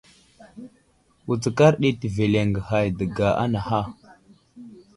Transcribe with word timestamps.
Wutskar 1.25 1.73
ɗi 1.81 1.89
təveleŋge 2.01 2.59
hay 2.69 2.87
dəga 2.97 3.27
anaha. 3.43 3.79